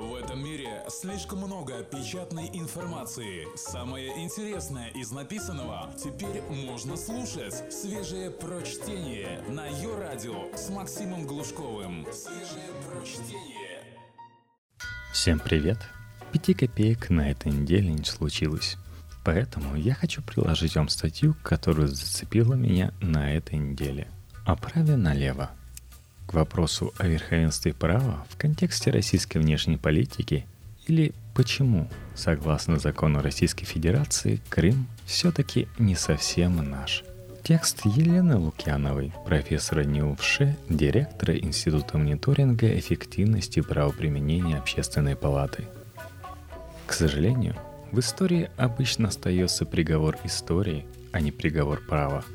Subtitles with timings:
[0.00, 3.46] В этом мире слишком много печатной информации.
[3.54, 7.70] Самое интересное из написанного теперь можно слушать.
[7.70, 12.06] Свежее прочтение на ее радио с Максимом Глушковым.
[12.14, 13.82] Свежее прочтение.
[15.12, 15.76] Всем привет!
[16.32, 18.78] Пяти копеек на этой неделе не случилось.
[19.22, 24.08] Поэтому я хочу приложить вам статью, которая зацепила меня на этой неделе.
[24.46, 25.50] О праве налево–
[26.30, 30.46] к вопросу о верховенстве права в контексте российской внешней политики
[30.86, 37.02] или почему, согласно закону Российской Федерации, Крым все-таки не совсем наш.
[37.42, 45.64] Текст Елены Лукьяновой, профессора НИУФШ, директора Института мониторинга эффективности правоприменения Общественной палаты.
[46.86, 47.56] К сожалению,
[47.90, 52.24] в истории обычно остается приговор истории, а не приговор права–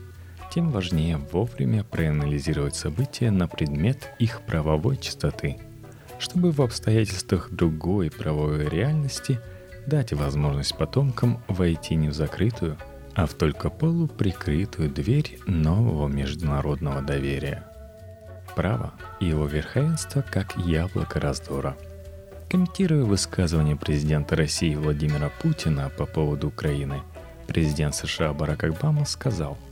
[0.55, 5.57] тем важнее вовремя проанализировать события на предмет их правовой чистоты,
[6.17, 9.41] чтобы в обстоятельствах другой правовой реальности
[9.85, 12.77] дать возможность потомкам войти не в закрытую,
[13.15, 17.65] а в только полуприкрытую дверь нового международного доверия.
[18.55, 21.75] Право и его верховенство как яблоко раздора.
[22.49, 27.01] Комментируя высказывание президента России Владимира Путина по поводу Украины,
[27.45, 29.57] президент США Барак Обама сказал–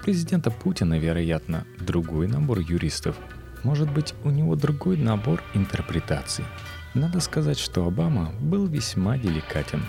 [0.00, 3.16] президента Путина, вероятно, другой набор юристов.
[3.62, 6.44] Может быть, у него другой набор интерпретаций.
[6.94, 9.82] Надо сказать, что Обама был весьма деликатен.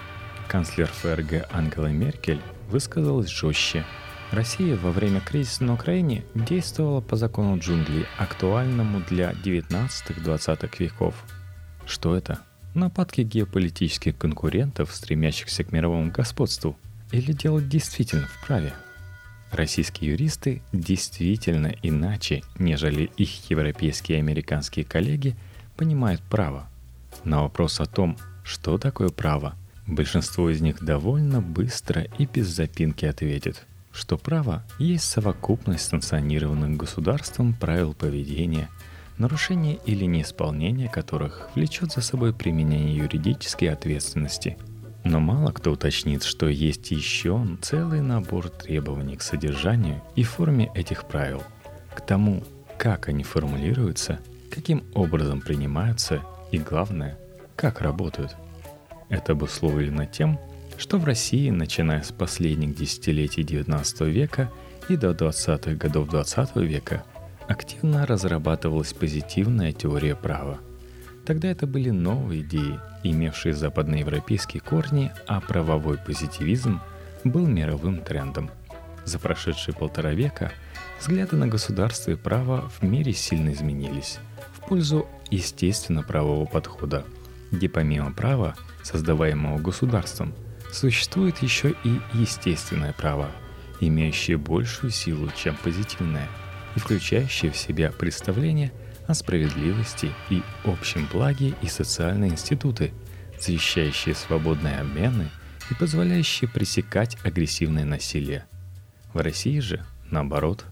[0.48, 3.86] Канцлер ФРГ Ангела Меркель высказалась жестче.
[4.32, 11.16] Россия во время кризиса на Украине действовала по закону джунглей, актуальному для 19-20 веков.
[11.86, 12.40] Что это?
[12.74, 16.78] Нападки геополитических конкурентов, стремящихся к мировому господству?
[17.12, 18.74] Или дело действительно вправе?
[19.52, 25.36] Российские юристы действительно иначе, нежели их европейские и американские коллеги,
[25.76, 26.70] понимают право.
[27.26, 33.04] На вопрос о том, что такое право, большинство из них довольно быстро и без запинки
[33.04, 38.70] ответит, что право есть совокупность санкционированных государством правил поведения,
[39.18, 44.58] нарушение или неисполнение которых влечет за собой применение юридической ответственности–
[45.04, 51.06] но мало кто уточнит, что есть еще целый набор требований к содержанию и форме этих
[51.06, 51.44] правил,
[51.96, 52.44] к тому,
[52.78, 54.20] как они формулируются,
[54.50, 57.18] каким образом принимаются и, главное,
[57.56, 58.36] как работают.
[59.10, 60.40] Это обусловлено тем,
[60.78, 64.52] что в России, начиная с последних десятилетий XIX века
[64.90, 67.04] и до 20-х годов XX века,
[67.48, 70.60] активно разрабатывалась позитивная теория права.
[71.26, 76.82] Тогда это были новые идеи– имевший западноевропейские корни, а правовой позитивизм
[77.24, 78.50] был мировым трендом.
[79.06, 80.52] За прошедшие полтора века
[81.00, 84.20] взгляды на государство и право в мире сильно изменились
[84.54, 87.06] в пользу естественно-правового подхода,
[87.52, 90.34] где помимо права, создаваемого государством,
[90.72, 93.30] существует еще и естественное право,
[93.80, 96.28] имеющее большую силу, чем позитивное,
[96.76, 98.72] и включающее в себя представление–
[99.12, 102.94] о справедливости и общем благе и социальные институты,
[103.40, 105.30] защищающие свободные обмены
[105.70, 108.46] и позволяющие пресекать агрессивное насилие.
[109.14, 110.66] В России же, наоборот,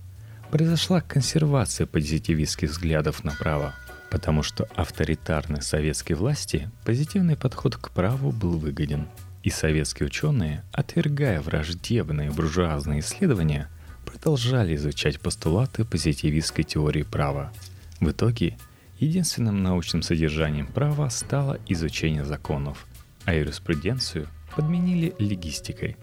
[0.52, 3.76] произошла консервация позитивистских взглядов на право,
[4.10, 9.08] потому что авторитарной советской власти позитивный подход к праву был выгоден.
[9.44, 13.70] И советские ученые, отвергая враждебные буржуазные исследования,
[14.06, 17.52] продолжали изучать постулаты позитивистской теории права–
[18.00, 18.58] в итоге,
[18.98, 22.88] единственным научным содержанием права стало изучение законов,
[23.26, 25.98] а юриспруденцию подменили легистикой.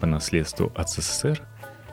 [0.00, 1.42] По наследству от СССР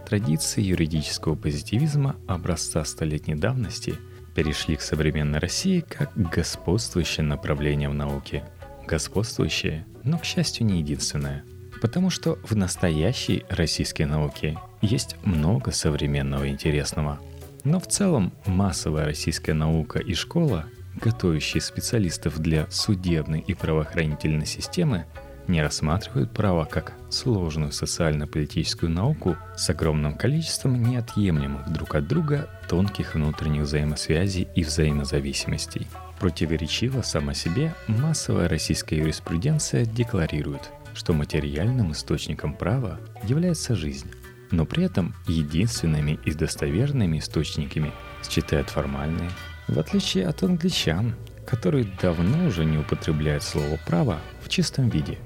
[0.08, 3.96] традиции юридического позитивизма образца столетней давности
[4.36, 8.44] перешли к современной России как господствующее направление в науке.
[8.88, 11.44] Господствующее, но, к счастью, не единственное.
[11.82, 17.20] Потому что в настоящей российской науке есть много современного интересного–
[17.64, 20.66] но в целом массовая российская наука и школа,
[21.02, 25.06] готовящие специалистов для судебной и правоохранительной системы,
[25.48, 33.16] не рассматривают право как сложную социально-политическую науку с огромным количеством неотъемлемых друг от друга тонких
[33.16, 35.88] внутренних взаимосвязей и взаимозависимостей.
[36.20, 44.12] Противоречиво сама себе массовая российская юриспруденция декларирует, что материальным источником права является жизнь,
[44.52, 47.92] но при этом единственными и достоверными источниками
[48.28, 49.32] считают формальные,
[49.68, 51.16] в отличие от англичан,
[51.46, 55.18] которые давно уже не употребляют слово «право» в чистом виде.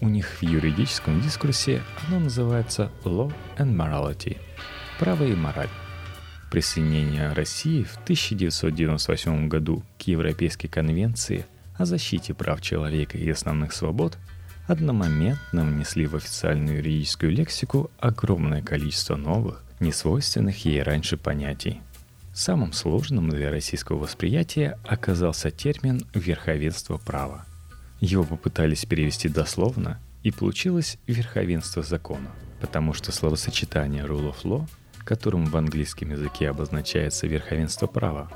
[0.00, 4.38] У них в юридическом дискурсе оно называется «law and morality»–
[4.98, 5.68] «право и мораль».
[6.50, 11.46] Присоединение России в 1998 году к Европейской конвенции
[11.78, 14.18] о защите прав человека и основных свобод
[14.72, 21.80] одномоментно внесли в официальную юридическую лексику огромное количество новых, несвойственных ей раньше понятий.
[22.34, 27.44] Самым сложным для российского восприятия оказался термин «верховенство права».
[28.00, 32.30] Его попытались перевести дословно, и получилось «верховенство закона»,
[32.60, 34.66] потому что словосочетание «rule of law»,
[35.04, 38.30] которым в английском языке обозначается «верховенство права»,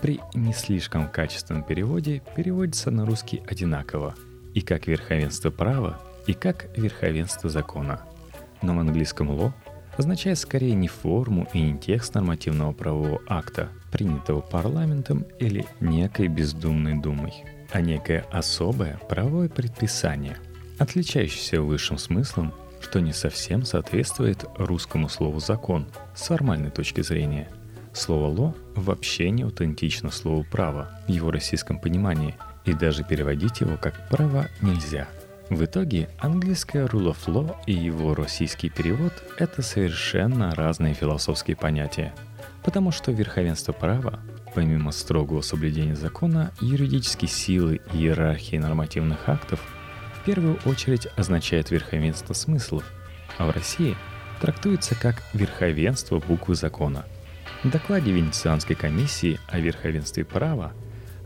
[0.00, 4.14] при не слишком качественном переводе переводится на русский одинаково
[4.54, 8.02] и как верховенство права, и как верховенство закона.
[8.62, 9.52] Но в английском law
[9.96, 16.98] означает скорее не форму и не текст нормативного правового акта, принятого парламентом или некой бездумной
[16.98, 20.38] думой, а некое особое правовое предписание,
[20.78, 27.48] отличающееся высшим смыслом, что не совсем соответствует русскому слову «закон» с формальной точки зрения.
[27.92, 33.76] Слово «ло» вообще не аутентично слову «право» в его российском понимании, и даже переводить его
[33.76, 35.08] как «право» нельзя–
[35.52, 42.14] в итоге английское rule of law и его российский перевод– это совершенно разные философские понятия.
[42.64, 44.20] Потому что верховенство права,
[44.54, 49.60] помимо строгого соблюдения закона, юридические силы и иерархии нормативных актов,
[50.14, 52.90] в первую очередь означает верховенство смыслов,
[53.36, 53.94] а в России
[54.40, 57.04] трактуется как верховенство буквы закона.
[57.62, 60.72] В докладе Венецианской комиссии о верховенстве права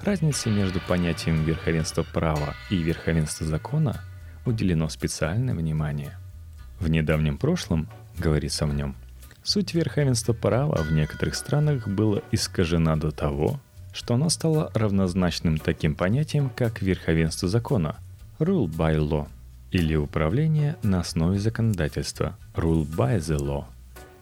[0.07, 4.01] разница между понятием верховенства права и верховенства закона–
[4.47, 6.17] уделено специальное внимание.
[6.79, 8.95] В недавнем прошлом, говорится в нем,
[9.43, 13.59] суть верховенства права в некоторых странах была искажена до того,
[13.93, 17.97] что оно стало равнозначным таким понятием, как верховенство закона–
[18.39, 19.27] rule by law,
[19.73, 23.65] или управление на основе законодательства– rule by the law,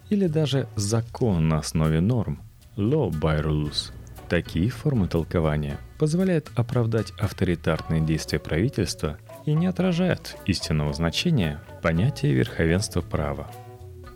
[0.09, 2.41] или даже закон на основе норм–
[2.77, 3.93] law by rules.
[4.29, 13.03] Такие формы толкования позволяют оправдать авторитарные действия правительства и не отражает истинного значения понятия верховенства
[13.03, 13.51] права.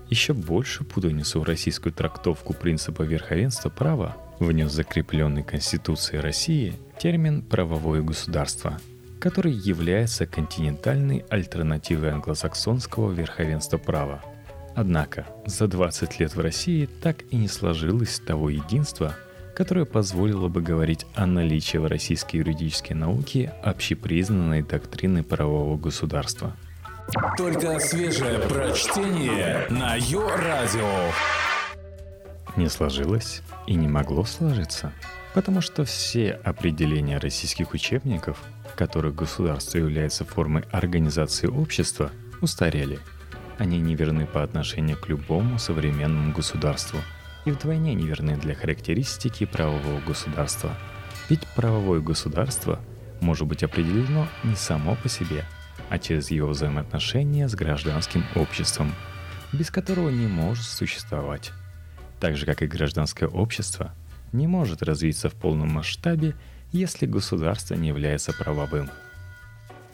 [0.09, 8.01] Еще больше путаницу в российскую трактовку принципа верховенства права внес закрепленный Конституцией России термин «правовое
[8.01, 8.79] государство»,
[9.21, 14.23] который является континентальной альтернативой англосаксонского верховенства права.
[14.75, 19.17] Однако за 20 лет в России так и не сложилось того единства,
[19.59, 26.57] которое позволило бы говорить о наличии в российской юридической науке общепризнанной доктрины правового государства.
[27.37, 31.11] Только свежее прочтение на Йо-Радио.
[32.55, 34.93] Не сложилось и не могло сложиться,
[35.35, 38.41] потому что все определения российских учебников,
[38.77, 43.01] которых государство является формой организации общества, устарели.
[43.59, 47.01] Они неверны по отношению к любому современному государству–
[47.45, 50.77] и вдвойне неверны для характеристики правового государства.
[51.29, 52.81] Ведь правовое государство
[53.21, 55.45] может быть определено не само по себе,
[55.89, 58.95] а через его взаимоотношения с гражданским обществом,
[59.53, 61.53] без которого не может существовать.
[62.21, 63.95] Так же, как и гражданское общество
[64.33, 66.35] не может развиться в полном масштабе,
[66.73, 68.91] если государство не является правовым.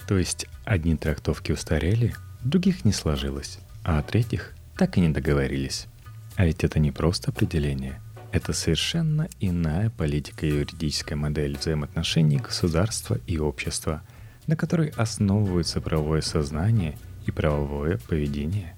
[0.09, 5.87] То есть одни трактовки устарели, других не сложилось, а о третьих так и не договорились.
[6.37, 8.01] А ведь это не просто определение.
[8.33, 14.03] Это совершенно иная политика и юридическая модель взаимоотношений государства и общества,
[14.49, 18.75] на которой основывается правовое сознание и правовое поведение.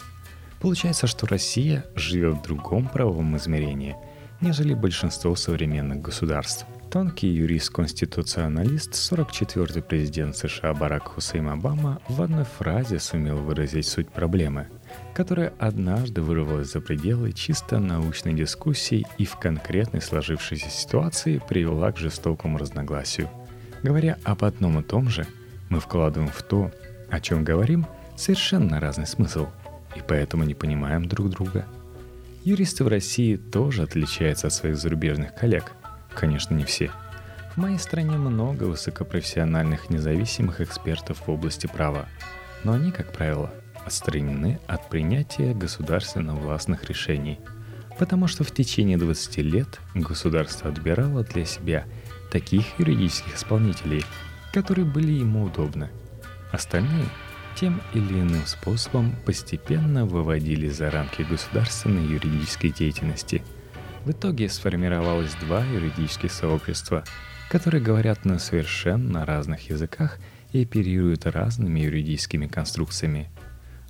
[0.60, 3.96] Получается, что Россия живет в другом правовом измерении,
[4.42, 6.66] нежели большинство современных государств.
[6.90, 14.68] Тонкий юрист-конституционалист, 44-й президент США Барак Хусейн Обама в одной фразе сумел выразить суть проблемы–
[15.14, 21.98] которая однажды вырвалась за пределы чисто научной дискуссии и в конкретной сложившейся ситуации привела к
[21.98, 23.30] жестокому разногласию.
[23.82, 25.26] Говоря об одном и том же,
[25.68, 26.70] мы вкладываем в то,
[27.10, 27.86] о чем говорим,
[28.16, 29.46] совершенно разный смысл,
[29.94, 31.66] и поэтому не понимаем друг друга.
[32.44, 35.72] Юристы в России тоже отличаются от своих зарубежных коллег.
[36.14, 36.90] Конечно, не все.
[37.54, 42.06] В моей стране много высокопрофессиональных независимых экспертов в области права,
[42.64, 43.50] но они, как правило,
[43.86, 47.38] отстранены от принятия государственно властных решений,
[47.98, 51.84] потому что в течение 20 лет государство отбирало для себя
[52.30, 54.04] таких юридических исполнителей,
[54.52, 55.88] которые были ему удобны.
[56.50, 57.06] Остальные
[57.54, 63.42] тем или иным способом постепенно выводили за рамки государственной юридической деятельности.
[64.04, 67.04] В итоге сформировалось два юридических сообщества,
[67.50, 70.18] которые говорят на совершенно разных языках
[70.52, 73.30] и оперируют разными юридическими конструкциями–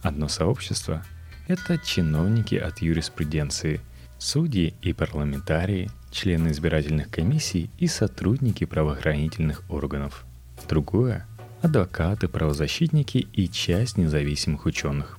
[0.02, 1.04] Одно сообщество–
[1.48, 3.80] это чиновники от юриспруденции,
[4.18, 10.24] судьи и парламентарии, члены избирательных комиссий и сотрудники правоохранительных органов.
[10.68, 11.26] Другое–
[11.62, 15.18] адвокаты, правозащитники и часть независимых ученых.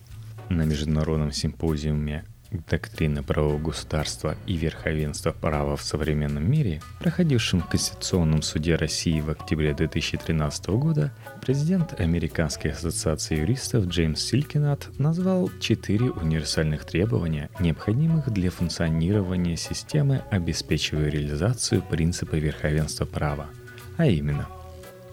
[0.50, 8.42] На международном симпозиуме доктрины правового государства и верховенства права в современном мире, проходившем в Конституционном
[8.42, 16.86] суде России в октябре 2013 года, президент Американской ассоциации юристов Джеймс Силькинат назвал четыре универсальных
[16.86, 23.48] требования, необходимых для функционирования системы, обеспечивая реализацию принципа верховенства права.
[23.98, 24.48] А именно,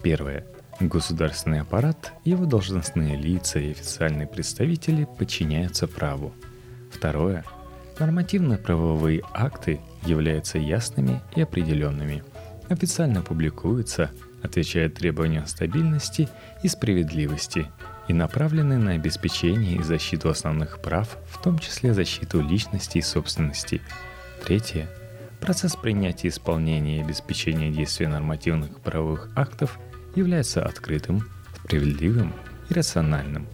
[0.03, 0.45] первое–
[0.81, 6.33] Государственный аппарат, его должностные лица и официальные представители подчиняются праву–
[6.95, 7.43] Второе.
[7.99, 12.23] Нормативно-правовые акты являются ясными и определенными.
[12.69, 14.11] Официально публикуются,
[14.41, 16.29] отвечают требованиям стабильности
[16.63, 17.67] и справедливости
[18.07, 23.81] и направлены на обеспечение и защиту основных прав, в том числе защиту личности и собственности.
[24.45, 24.87] Третье.
[25.41, 29.79] Процесс принятия, исполнения и обеспечения действия нормативных правовых актов
[30.15, 32.33] является открытым, справедливым
[32.69, 33.47] и рациональным.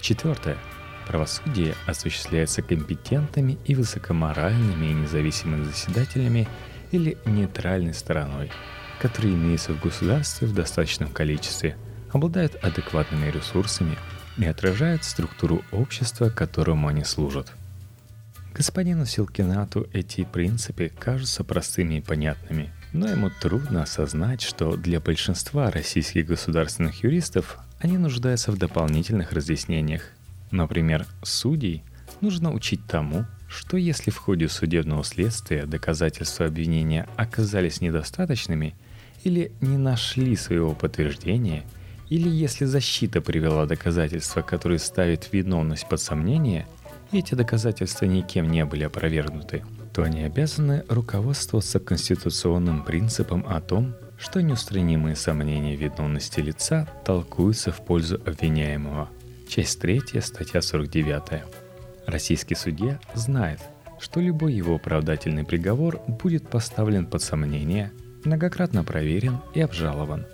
[0.00, 0.56] Четвертое.
[1.06, 6.48] Правосудие осуществляется компетентными и высокоморальными и независимыми заседателями
[6.90, 8.50] или нейтральной стороной,
[9.00, 11.76] которые имеются в государстве в достаточном количестве,
[12.10, 13.96] обладают адекватными ресурсами
[14.36, 17.52] и отражают структуру общества, которому они служат.
[18.52, 25.70] Господину Силкинату эти принципы кажутся простыми и понятными, но ему трудно осознать, что для большинства
[25.70, 30.10] российских государственных юристов они нуждаются в дополнительных разъяснениях
[30.50, 31.82] Например, судей
[32.20, 38.74] нужно учить тому, что если в ходе судебного следствия доказательства обвинения оказались недостаточными
[39.24, 41.64] или не нашли своего подтверждения,
[42.08, 46.66] или если защита привела доказательства, которые ставят виновность под сомнение,
[47.12, 53.94] и эти доказательства никем не были опровергнуты, то они обязаны руководствоваться конституционным принципом о том,
[54.18, 59.08] что неустранимые сомнения виновности лица толкуются в пользу обвиняемого–
[59.48, 61.44] Часть 3, статья 49.
[62.06, 63.60] Российский судья знает,
[64.00, 67.92] что любой его оправдательный приговор будет поставлен под сомнение,
[68.24, 70.26] многократно проверен и обжалован.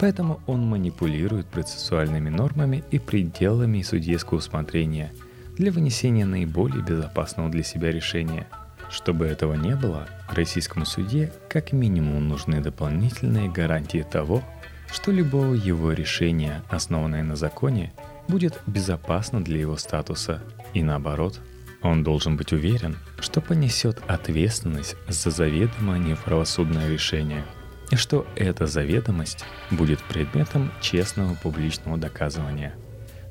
[0.00, 5.12] Поэтому он манипулирует процессуальными нормами и пределами судейского усмотрения
[5.56, 8.48] для вынесения наиболее безопасного для себя решения.
[8.90, 14.42] Чтобы этого не было, российскому суде как минимум нужны дополнительные гарантии того,
[14.90, 17.92] что любого его решения, основанное на законе,
[18.28, 20.42] будет безопасно для его статуса.
[20.72, 21.40] И наоборот,
[21.82, 27.44] он должен быть уверен, что понесет ответственность за заведомо неправосудное решение,
[27.90, 32.74] и что эта заведомость будет предметом честного публичного доказывания.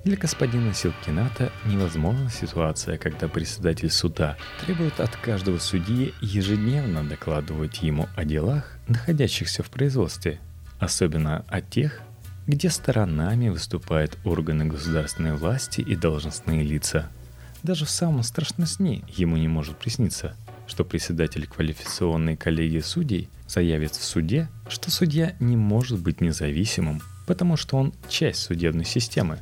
[0.04, 8.10] Для господина Силкината невозможна ситуация, когда председатель суда требует от каждого судьи ежедневно докладывать ему
[8.18, 10.42] о делах, находящихся в производстве,
[10.78, 12.02] особенно о тех,
[12.46, 17.10] где сторонами выступают органы государственной власти и должностные лица.
[17.62, 20.36] Даже в самом страшном сне ему не может присниться,
[20.68, 27.56] что председатель квалификационной коллегии судей заявит в суде, что судья не может быть независимым, потому
[27.56, 29.40] что он часть судебной системы.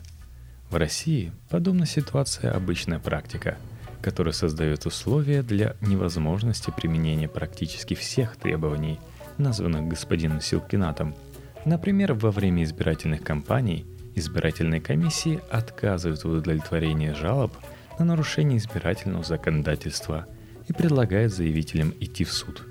[0.70, 3.58] В России подобная ситуация обычная практика,
[4.02, 9.00] которая создает условия для невозможности применения практически всех требований,
[9.40, 11.16] названных господином Силкинатом–
[11.66, 17.56] Например, во время избирательных кампаний избирательные комиссии отказывают в удовлетворении жалоб
[18.00, 20.28] на нарушение избирательного законодательства
[20.68, 22.64] и предлагают заявителям идти в суд.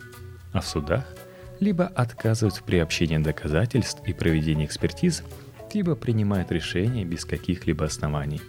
[0.52, 1.04] А в судах
[1.60, 5.22] либо отказывают в приобщении доказательств и проведении экспертиз,
[5.72, 8.40] либо принимают решения без каких-либо оснований.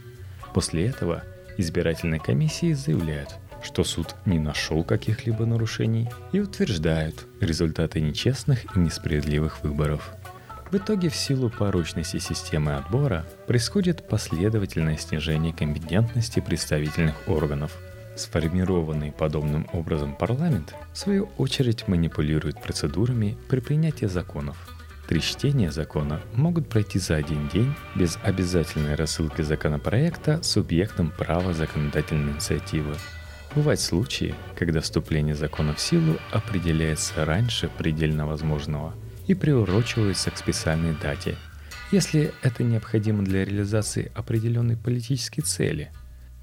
[0.55, 1.24] После этого
[1.57, 9.63] избирательные комиссии заявляют, что суд не нашел каких-либо нарушений и утверждают результаты нечестных и несправедливых
[9.63, 10.15] выборов–
[10.72, 17.78] в итоге в силу порочности системы отбора происходит последовательное снижение компетентности представительных органов.
[18.16, 24.58] Сформированный подобным образом парламент, в свою очередь, манипулирует процедурами при принятии законов.
[25.08, 32.34] Три чтения закона могут пройти за один день без обязательной рассылки законопроекта субъектом права законодательной
[32.34, 32.96] инициативы.
[33.56, 38.94] Бывают случаи, когда вступление закона в силу определяется раньше предельно возможного–
[39.28, 41.36] и приурочиваются к специальной дате,
[41.92, 45.92] если это необходимо для реализации определенной политической цели.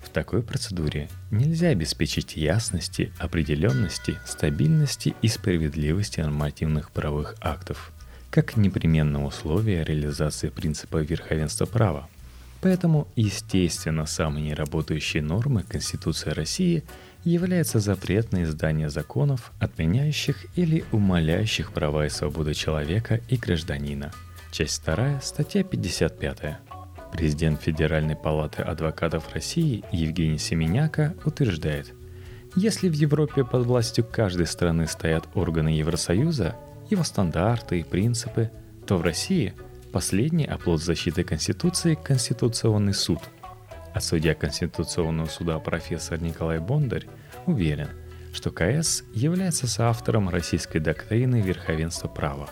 [0.02, 7.92] В такой процедуре нельзя обеспечить ясности, определенности, стабильности и справедливости нормативных правовых актов,
[8.30, 12.08] как непременного условия реализации принципа верховенства права.
[12.60, 16.84] Поэтому, естественно, самой неработающей нормой Конституции России–
[17.24, 24.12] является запрет на издание законов, отменяющих или умаляющих права и свободы человека и гражданина.
[24.50, 26.58] Часть 2, статья 55.
[27.12, 31.94] Президент Федеральной палаты адвокатов России Евгений Семеняка утверждает,
[32.54, 36.56] если в Европе под властью каждой страны стоят органы Евросоюза,
[36.90, 38.50] его стандарты и принципы,
[38.86, 39.54] то в России
[39.98, 43.18] последний оплот защиты Конституции– Конституционный суд.
[43.92, 47.06] А судья Конституционного суда профессор Николай Бондарь
[47.46, 47.88] уверен,
[48.32, 52.48] что КС является соавтором российской доктрины верховенства права.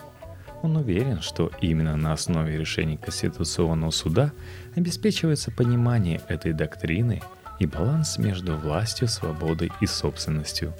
[0.61, 4.33] Он уверен, что именно на основе решений Конституционного суда
[4.75, 7.21] обеспечивается понимание этой доктрины
[7.61, 10.73] и баланс между властью, свободой и собственностью.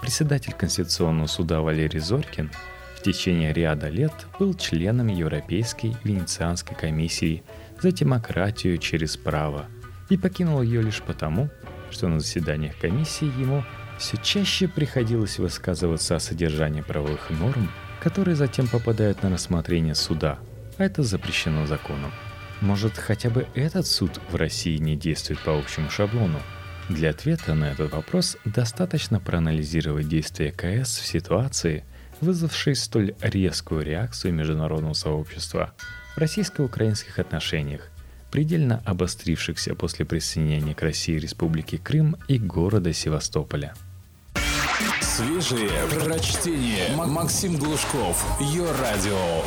[0.00, 2.50] Председатель Конституционного суда Валерий Зорькин
[2.98, 7.44] в течение ряда лет был членом Европейской Венецианской комиссии
[7.80, 9.66] за демократию через право
[10.08, 11.48] и покинул ее лишь потому,
[11.92, 13.62] что на заседаниях комиссии ему
[13.98, 20.40] все чаще приходилось высказываться о содержании правовых норм, которые затем попадают на рассмотрение суда,
[20.76, 22.10] а это запрещено законом.
[22.60, 26.40] Может, хотя бы этот суд в России не действует по общему шаблону?
[26.88, 31.84] Для ответа на этот вопрос достаточно проанализировать действия КС в ситуации,
[32.20, 35.72] вызвавшей столь резкую реакцию международного сообщества
[36.14, 37.90] в российско-украинских отношениях,
[38.30, 43.74] предельно обострившихся после присоединения к России Республики Крым и города Севастополя.
[45.00, 45.70] Свежие
[46.04, 46.94] прочтение.
[46.94, 48.24] Максим Глушков.
[48.40, 49.42] Ее радио.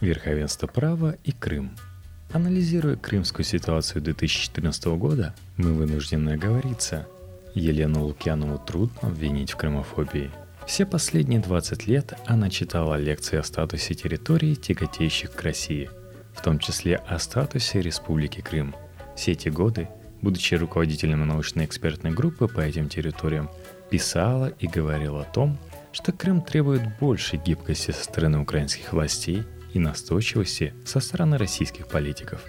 [0.00, 1.76] Верховенство права и Крым–
[2.30, 7.06] Анализируя крымскую ситуацию 2014 года, мы вынуждены оговориться.
[7.54, 10.30] Елену Лукьянову трудно обвинить в крымофобии.
[10.68, 15.90] Все последние 20 лет она читала лекции о статусе территорий, тяготеющих к России,
[16.32, 18.76] в том числе о статусе Республики Крым.
[19.16, 19.88] Все эти годы,
[20.22, 23.50] будучи руководителем научной экспертной группы по этим территориям,
[23.90, 25.58] писала и говорила о том,
[25.90, 32.44] что Крым требует большей гибкости со стороны украинских властей– и настойчивости со стороны российских политиков.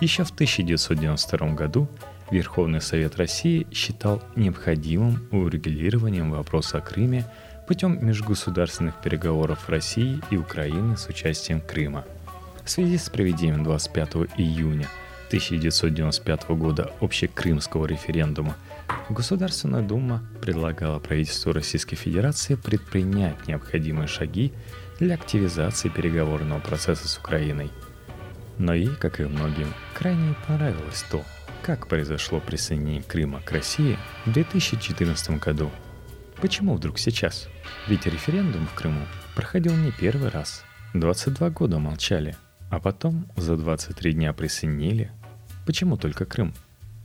[0.00, 1.88] Еще в 1992 году
[2.30, 7.24] Верховный Совет России считал необходимым урегулированием вопроса о Крыме
[7.68, 12.06] путем межгосударственных переговоров России и Украины с участием Крыма.
[12.64, 14.88] В связи с проведением 25 июня
[15.26, 18.56] 1995 года общекрымского референдума
[19.10, 24.54] Государственная Дума предлагала правительству Российской Федерации предпринять необходимые шаги
[24.98, 27.70] для активизации переговорного процесса с Украиной.
[28.56, 31.22] Но ей, как и многим, крайне понравилось то,
[31.62, 35.70] как произошло присоединение Крыма к России в 2014 году.
[36.40, 37.48] Почему вдруг сейчас?
[37.88, 40.64] Ведь референдум в Крыму проходил не первый раз.
[40.94, 42.36] 22 года молчали,
[42.70, 45.10] а потом за 23 дня присоединили.
[45.66, 46.54] Почему только Крым?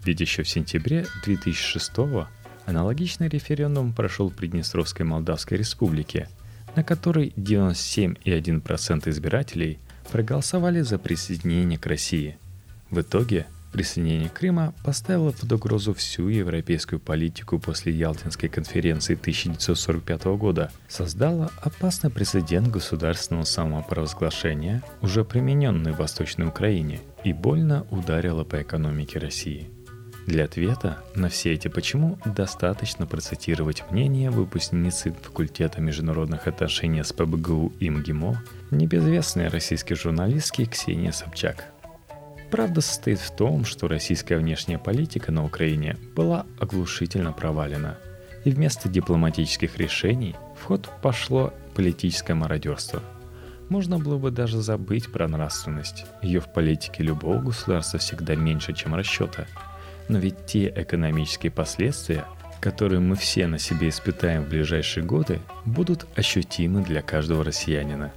[0.03, 1.91] Ведь еще в сентябре 2006
[2.65, 6.29] аналогичный референдум прошел в Приднестровской Молдавской Республике–
[6.75, 9.79] на которой 97,1% избирателей
[10.11, 12.37] проголосовали за присоединение к России.
[12.89, 20.71] В итоге присоединение Крыма поставило под угрозу всю европейскую политику после Ялтинской конференции 1945 года,
[20.87, 29.19] создало опасный прецедент государственного самопровозглашения, уже примененный в Восточной Украине, и больно ударило по экономике
[29.19, 29.69] России–
[30.25, 37.73] для ответа на все эти «почему» достаточно процитировать мнение выпускницы факультета международных отношений с ПБГУ
[37.79, 41.72] и МГИМО, небезвестной российской журналистки Ксении Собчак.
[42.53, 47.97] Правда состоит в том, что российская внешняя политика на Украине была оглушительно провалена,
[48.45, 53.01] и вместо дипломатических решений в ход пошло политическое мародерство–
[53.69, 56.05] можно было бы даже забыть про нравственность.
[56.21, 59.47] Ее в политике любого государства всегда меньше, чем расчета–
[60.07, 62.25] но ведь те экономические последствия,
[62.59, 68.11] которые мы все на себе испытаем в ближайшие годы, будут ощутимы для каждого россиянина.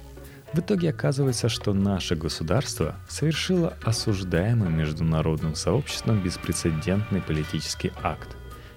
[0.53, 8.35] В итоге оказывается, что наше государство совершило осуждаемый международным сообществом беспрецедентный политический акт,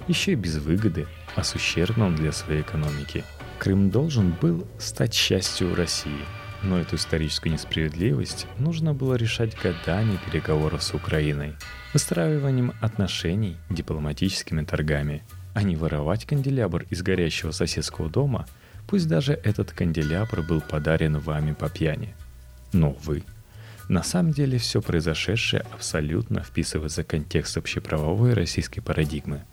[0.09, 1.07] еще и без выгоды,
[1.37, 3.25] а с ущербным для своей экономики.
[3.59, 6.25] Крым должен был стать частью России,
[6.63, 11.55] но эту историческую несправедливость нужно было решать годами переговоров с Украиной–
[11.93, 18.47] выстраиванием отношений, дипломатическими торгами, а не воровать канделябр из горящего соседского дома,
[18.91, 22.15] пусть даже этот канделябр был подарен вами по пьяни.
[22.73, 23.23] Но вы.
[23.89, 29.45] На самом деле все произошедшее абсолютно вписывается в контекст общеправовой российской парадигмы.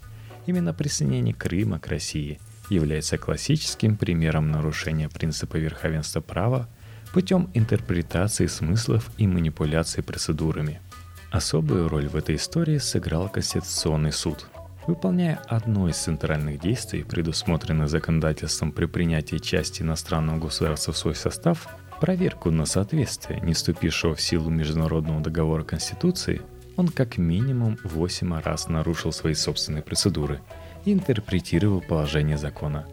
[0.47, 6.67] Именно присоединение Крыма к России является классическим примером нарушения принципа верховенства права
[7.13, 10.81] путем интерпретации смыслов и манипуляции процедурами–
[11.31, 14.47] Особую роль в этой истории сыграл Конституционный суд.
[14.87, 21.67] Выполняя одно из центральных действий, предусмотренных законодательством при принятии части иностранного государства в свой состав,
[21.99, 26.41] проверку на соответствие не вступившего в силу международного договора Конституции,
[26.77, 30.39] он как минимум 8 раз нарушил свои собственные процедуры
[30.85, 32.87] и интерпретировал положение закона.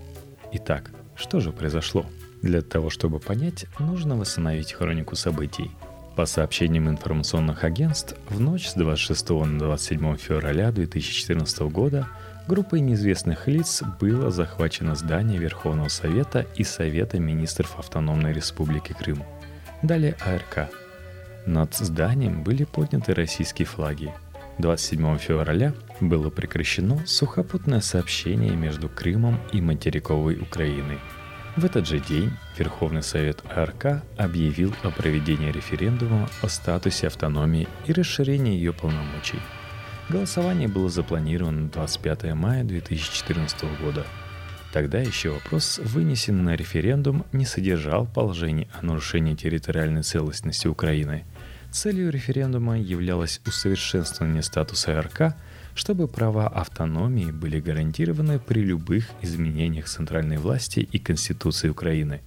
[0.53, 2.07] Итак, что же произошло?
[2.43, 5.71] Для того, чтобы понять, нужно восстановить хронику событий.
[6.17, 12.07] По сообщениям информационных агентств, в ночь с 26 на 27 февраля 2014 года
[12.47, 19.25] группой неизвестных лиц было захвачено здание Верховного Совета и Совета министров Автономной Республики Крым.
[19.83, 20.71] Далее АРК.
[21.47, 24.15] Над зданием были подняты российские флаги.
[24.59, 31.01] 27 февраля было прекращено сухопутное сообщение между Крымом и материковой Украиной–
[31.57, 37.93] в этот же день Верховный Совет АРК объявил о проведении референдума о статусе автономии и
[37.93, 39.39] расширении ее полномочий.
[40.09, 44.05] Голосование было запланировано на 25 мая 2014 года.
[44.73, 51.25] Тогда еще вопрос, вынесенный на референдум, не содержал положений о нарушении территориальной целостности Украины.
[51.75, 55.37] Целью референдума являлось усовершенствование статуса АРК–
[55.75, 62.21] чтобы права автономии были гарантированы при любых изменениях центральной власти и Конституции Украины.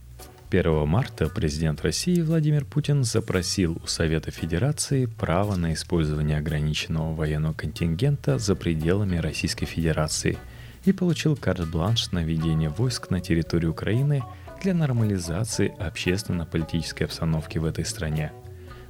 [0.49, 7.53] 1 марта президент России Владимир Путин запросил у Совета Федерации право на использование ограниченного военного
[7.53, 10.38] контингента за пределами Российской Федерации
[10.86, 14.23] и получил карт-бланш на введение войск на территорию Украины
[14.62, 18.31] для нормализации общественно-политической обстановки в этой стране–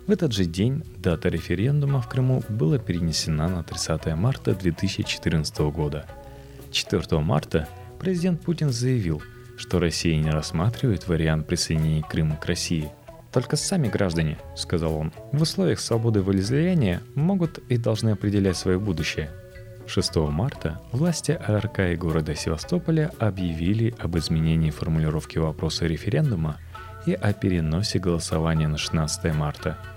[0.07, 6.05] в этот же день дата референдума в Крыму была перенесена на 30 марта 2014 года.
[6.71, 7.67] 4 марта
[7.99, 9.21] президент Путин заявил,
[9.57, 12.89] что Россия не рассматривает вариант присоединения Крыма к России.
[13.33, 19.29] Только сами граждане, сказал он, в условиях свободы волеизлияния могут и должны определять свое будущее.
[19.87, 26.57] 6 марта власти АРК и города Севастополя объявили об изменении формулировки вопроса референдума
[27.05, 29.77] и о переносе голосования на 16 марта–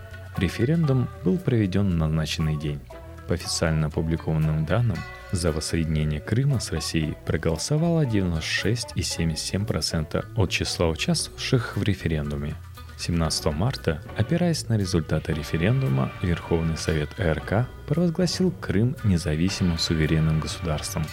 [0.40, 2.81] Референдум был проведен на назначенный день.
[3.29, 4.96] По официально опубликованным данным,
[5.33, 12.55] за воссоединение Крыма с Россией проголосовало 96,77% от числа участвовавших в референдуме.
[12.96, 21.05] 17 марта, опираясь на результаты референдума, Верховный Совет РК провозгласил Крым независимым суверенным государством,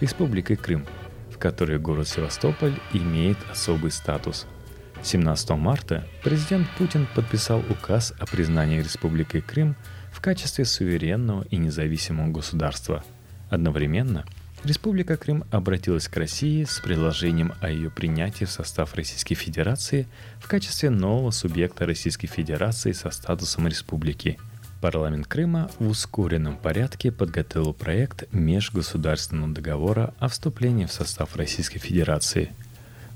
[0.00, 0.86] Республикой Крым,
[1.32, 4.46] в которой город Севастополь имеет особый статус–
[5.02, 9.76] 17 марта президент Путин подписал указ о признании Республикой Крым
[10.12, 13.04] в качестве суверенного и независимого государства.
[13.50, 14.24] Одновременно
[14.64, 20.08] Республика Крым обратилась к России с предложением о ее принятии в состав Российской Федерации
[20.40, 24.38] в качестве нового субъекта Российской Федерации со статусом республики.
[24.80, 32.50] Парламент Крыма в ускоренном порядке подготовил проект межгосударственного договора о вступлении в состав Российской Федерации–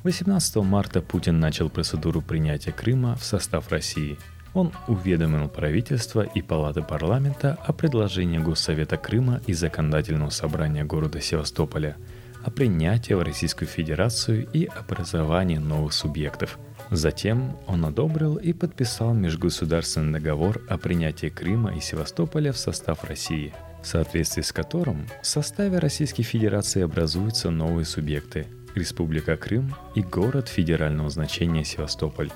[0.03, 4.17] 18 марта Путин начал процедуру принятия Крыма в состав России.
[4.55, 11.97] Он уведомил правительство и палаты парламента о предложении Госсовета Крыма и Законодательного собрания города Севастополя
[12.43, 16.59] о принятии в Российскую Федерацию и образовании новых субъектов.
[16.91, 23.53] Затем он одобрил и подписал межгосударственный договор о принятии Крыма и Севастополя в состав России,
[23.83, 30.49] в соответствии с которым в составе Российской Федерации образуются новые субъекты– Республика Крым и город
[30.49, 32.31] федерального значения Севастополь.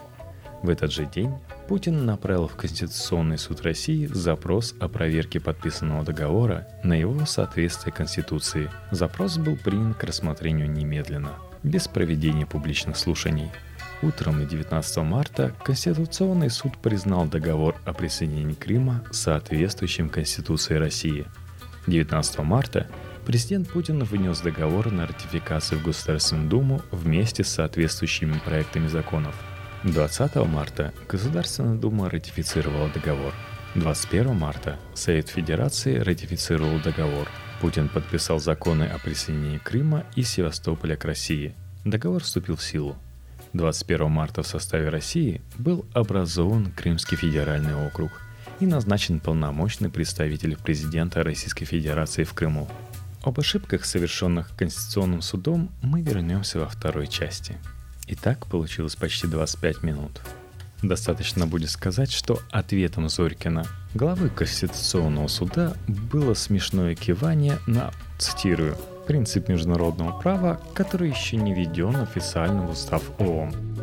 [0.63, 1.31] В этот же день
[1.69, 8.71] Путин направил в Конституционный суд России запрос о проверке подписанного договора на его соответствие Конституции.
[8.91, 13.51] Запрос был принят к рассмотрению немедленно, без проведения публичных слушаний.
[14.03, 21.27] Утром 19 марта Конституционный суд признал договор о присоединении Крыма соответствующим Конституции России.
[21.87, 22.87] 19 марта
[23.27, 29.35] Президент Путин внес договор на ратификацию в Государственную Думу вместе с соответствующими проектами законов.
[29.85, 33.33] 20 марта Государственная Дума ратифицировала договор.
[33.77, 37.29] 21 марта Совет Федерации ратифицировал договор.
[37.63, 41.55] Путин подписал законы о присоединении Крыма и Севастополя к России.
[41.87, 42.95] Договор вступил в силу.
[43.55, 48.11] 21 марта в составе России был образован Крымский федеральный округ
[48.61, 52.69] и назначен полномочный представитель президента Российской Федерации в Крыму.
[53.25, 57.57] Об ошибках, совершенных Конституционным судом, мы вернемся во второй части.
[58.07, 60.21] Итак, получилось почти 25 минут.
[60.83, 69.49] Достаточно будет сказать, что ответом Зорькина, главы Конституционного суда, было смешное кивание на, цитирую, принцип
[69.49, 73.74] международного права, который еще не введен официально в устав ООН.